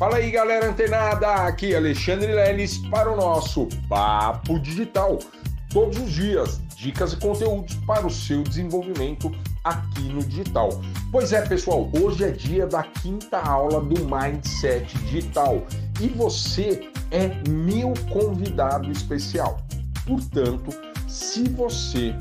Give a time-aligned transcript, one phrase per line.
[0.00, 1.30] Fala aí, galera antenada!
[1.46, 5.18] Aqui é Alexandre Leles para o nosso Papo Digital.
[5.68, 9.30] Todos os dias, dicas e conteúdos para o seu desenvolvimento
[9.62, 10.70] aqui no digital.
[11.12, 15.66] Pois é, pessoal, hoje é dia da quinta aula do Mindset Digital
[16.00, 19.60] e você é meu convidado especial.
[20.06, 20.70] Portanto,
[21.06, 22.14] se você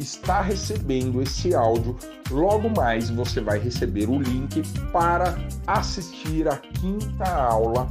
[0.00, 1.96] está recebendo esse áudio,
[2.30, 4.62] logo mais você vai receber o link
[4.92, 5.36] para
[5.66, 7.88] assistir a quinta aula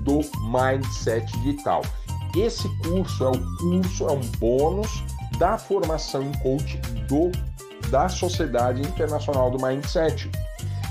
[0.00, 1.82] do Mindset Digital.
[2.36, 5.02] Esse curso é o curso, é um bônus
[5.38, 7.30] da formação em coach do
[7.90, 10.30] da Sociedade Internacional do Mindset.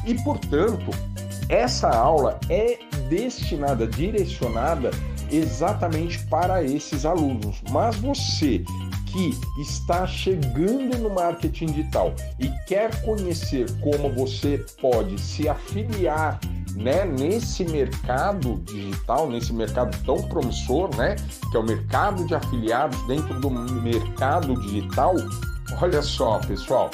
[0.06, 0.90] E, portanto,
[1.48, 4.90] essa aula é destinada, direcionada
[5.32, 7.62] exatamente para esses alunos.
[7.70, 8.64] Mas você
[9.18, 16.40] que está chegando no marketing digital e quer conhecer como você pode se afiliar
[16.76, 21.16] né, nesse mercado digital, nesse mercado tão promissor, né,
[21.50, 25.16] que é o mercado de afiliados dentro do mercado digital,
[25.82, 26.92] olha só, pessoal,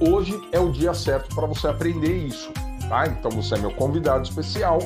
[0.00, 2.50] hoje é o dia certo para você aprender isso,
[2.88, 3.06] tá?
[3.06, 4.78] Então você é meu convidado especial.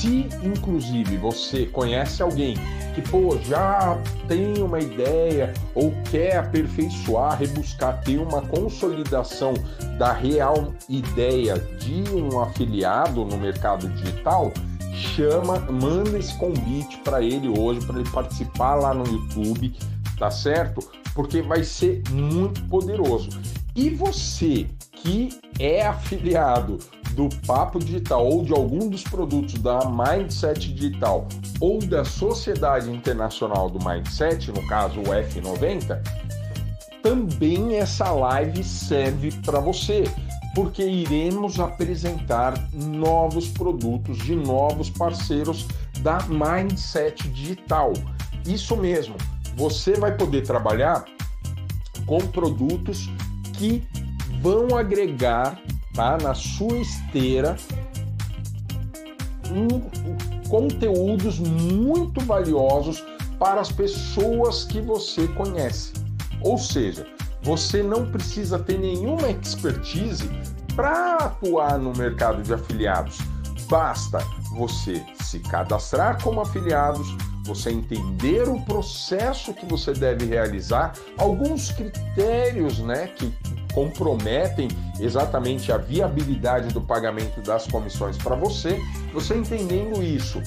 [0.00, 2.56] Se inclusive você conhece alguém
[2.94, 9.52] que pô, já tem uma ideia ou quer aperfeiçoar, rebuscar, ter uma consolidação
[9.98, 14.50] da real ideia de um afiliado no mercado digital,
[14.94, 19.76] chama, manda esse convite para ele hoje para ele participar lá no YouTube,
[20.18, 20.80] tá certo?
[21.14, 23.28] Porque vai ser muito poderoso.
[23.76, 26.78] E você que é afiliado
[27.14, 31.26] do Papo Digital ou de algum dos produtos da Mindset Digital
[31.60, 36.00] ou da Sociedade Internacional do Mindset, no caso o F90,
[37.02, 40.04] também essa live serve para você,
[40.54, 45.66] porque iremos apresentar novos produtos de novos parceiros
[46.00, 47.92] da Mindset Digital.
[48.46, 49.16] Isso mesmo,
[49.56, 51.04] você vai poder trabalhar
[52.06, 53.08] com produtos
[53.54, 53.82] que
[54.40, 55.60] vão agregar
[55.94, 57.56] tá, na sua esteira
[59.50, 63.04] um, conteúdos muito valiosos
[63.38, 65.92] para as pessoas que você conhece.
[66.42, 67.06] Ou seja,
[67.42, 70.28] você não precisa ter nenhuma expertise
[70.74, 73.18] para atuar no mercado de afiliados.
[73.68, 74.18] Basta
[74.52, 77.08] você se cadastrar como afiliados,
[77.44, 83.32] você entender o processo que você deve realizar, alguns critérios, né, que
[83.72, 88.78] comprometem exatamente a viabilidade do pagamento das comissões para você,
[89.12, 90.42] você entendendo isso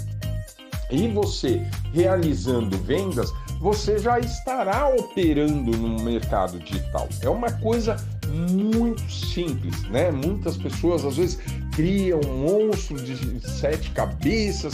[0.92, 7.08] e você realizando vendas, você já estará operando no mercado digital.
[7.22, 7.96] É uma coisa
[8.28, 10.12] muito simples, né?
[10.12, 11.40] Muitas pessoas às vezes
[11.74, 14.74] criam um monstro de sete cabeças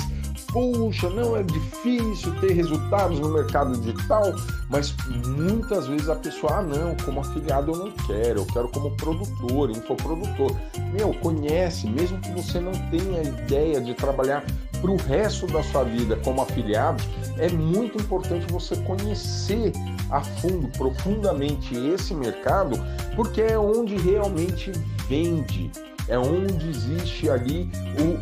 [0.51, 4.23] puxa, não é difícil ter resultados no mercado digital,
[4.69, 4.95] mas
[5.27, 9.69] muitas vezes a pessoa, ah, não, como afiliado eu não quero, eu quero como produtor,
[9.69, 10.55] infoprodutor.
[10.93, 14.43] Meu, conhece, mesmo que você não tenha ideia de trabalhar
[14.81, 17.03] para o resto da sua vida como afiliado,
[17.37, 19.73] é muito importante você conhecer
[20.09, 22.79] a fundo, profundamente esse mercado,
[23.15, 24.71] porque é onde realmente
[25.07, 25.69] vende,
[26.07, 27.69] é onde existe ali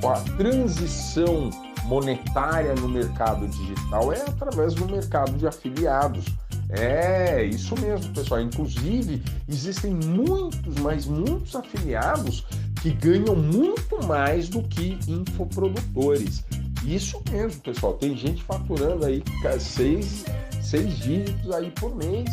[0.03, 1.49] a transição
[1.87, 6.25] monetária no mercado digital é através do mercado de afiliados.
[6.69, 8.41] É, isso mesmo, pessoal.
[8.41, 12.45] Inclusive, existem muitos, mas muitos afiliados
[12.81, 16.43] que ganham muito mais do que infoprodutores.
[16.85, 17.93] Isso mesmo, pessoal.
[17.93, 19.23] Tem gente faturando aí
[19.59, 20.25] seis,
[20.61, 22.29] seis dígitos aí por mês.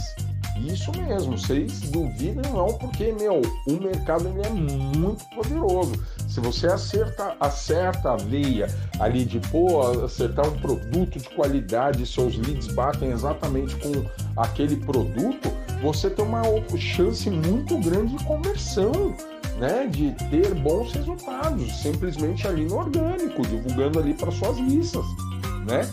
[0.57, 5.93] Isso mesmo, vocês duvidam não, porque, meu, o mercado ele é muito poderoso.
[6.29, 8.69] Se você acerta, acerta a veia
[9.01, 14.05] ali de, pô, acertar um produto de qualidade, seus leads batem exatamente com
[14.37, 15.51] aquele produto,
[15.83, 16.43] você tem uma
[16.79, 19.15] chance muito grande de conversão,
[19.59, 19.87] né?
[19.89, 25.05] De ter bons resultados, simplesmente ali no orgânico, divulgando ali para suas listas,
[25.67, 25.89] né?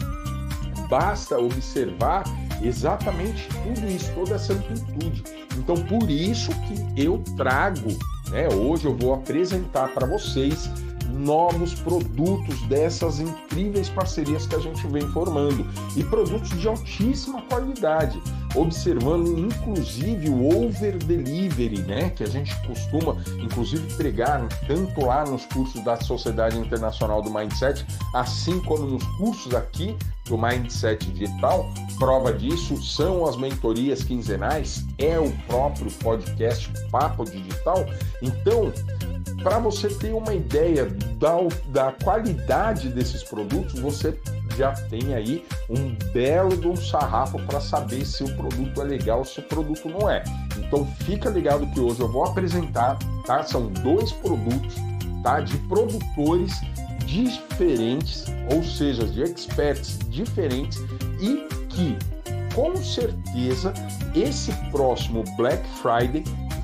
[0.88, 2.24] Basta observar
[2.64, 5.24] exatamente tudo isso, toda essa amplitude.
[5.58, 7.90] Então, por isso que eu trago,
[8.30, 10.70] né, hoje eu vou apresentar para vocês
[11.12, 15.66] novos produtos dessas incríveis parcerias que a gente vem formando
[15.96, 18.22] e produtos de altíssima qualidade,
[18.56, 25.46] observando inclusive o over delivery, né, que a gente costuma inclusive pregar tanto lá nos
[25.46, 31.70] cursos da Sociedade Internacional do Mindset, assim como nos cursos aqui do Mindset Digital.
[31.98, 37.86] Prova disso são as mentorias quinzenais, é o próprio podcast Papo Digital.
[38.22, 38.72] Então,
[39.44, 40.86] para você ter uma ideia
[41.18, 41.36] da,
[41.68, 44.18] da qualidade desses produtos, você
[44.58, 49.20] já tem aí um belo de um sarrafo para saber se o produto é legal
[49.20, 50.24] ou se o produto não é.
[50.58, 53.44] Então fica ligado que hoje eu vou apresentar, tá?
[53.44, 54.76] São dois produtos,
[55.24, 55.40] tá?
[55.40, 56.54] De produtores
[57.06, 60.80] diferentes, ou seja, de experts diferentes
[61.20, 61.98] e que
[62.54, 63.74] com certeza
[64.16, 66.24] esse próximo Black Friday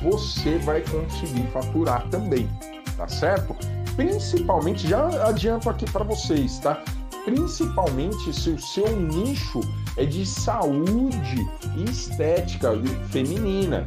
[0.09, 2.49] você vai conseguir faturar também,
[2.95, 3.55] tá certo?
[3.95, 6.81] Principalmente, já adianto aqui para vocês, tá?
[7.25, 9.59] Principalmente se o seu nicho
[9.97, 11.45] é de saúde
[11.75, 12.71] e estética
[13.09, 13.83] feminina,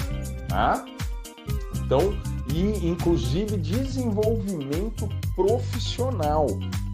[0.48, 0.84] tá?
[1.76, 2.14] Então,
[2.52, 6.46] e inclusive desenvolvimento profissional,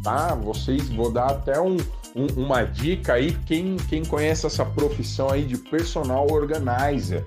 [0.04, 0.34] tá?
[0.34, 1.78] Vocês vou dar até um,
[2.14, 7.24] um, uma dica aí quem quem conhece essa profissão aí de personal organizer.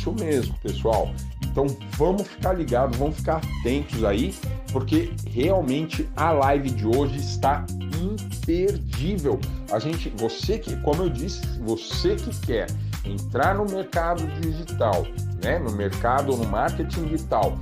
[0.00, 1.10] Isso mesmo, pessoal.
[1.44, 1.66] Então
[1.98, 4.34] vamos ficar ligados, vamos ficar atentos aí,
[4.72, 7.66] porque realmente a live de hoje está
[8.00, 9.38] imperdível.
[9.70, 12.68] A gente, você que, como eu disse, você que quer
[13.04, 15.06] entrar no mercado digital,
[15.44, 17.58] né, no mercado, no marketing digital,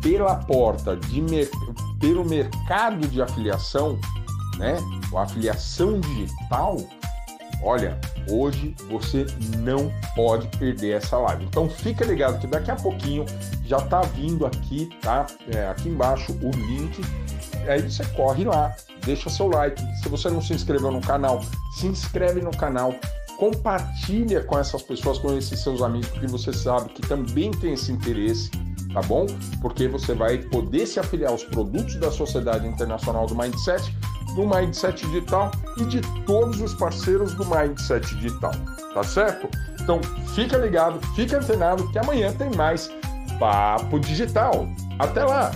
[0.00, 1.24] pela porta de
[1.98, 3.98] pelo mercado de afiliação,
[4.58, 4.76] né,
[5.12, 6.76] a afiliação digital,
[7.62, 7.98] olha,
[8.28, 9.26] hoje você
[9.58, 11.44] não pode perder essa live.
[11.44, 13.24] Então fica ligado que daqui a pouquinho
[13.64, 15.26] já tá vindo aqui, tá?
[15.54, 17.00] É, aqui embaixo o link.
[17.68, 18.74] Aí você corre lá,
[19.04, 19.80] deixa seu like.
[20.02, 21.40] Se você não se inscreveu no canal,
[21.76, 22.94] se inscreve no canal,
[23.36, 27.92] compartilha com essas pessoas, com esses seus amigos, porque você sabe que também tem esse
[27.92, 28.50] interesse,
[28.92, 29.26] tá bom?
[29.60, 33.94] Porque você vai poder se afiliar aos produtos da Sociedade Internacional do Mindset
[34.34, 38.52] do Mindset Digital e de todos os parceiros do Mindset Digital,
[38.94, 39.48] tá certo?
[39.80, 40.00] Então
[40.34, 42.90] fica ligado, fica antenado que amanhã tem mais
[43.38, 44.68] Papo Digital.
[44.98, 45.50] Até lá!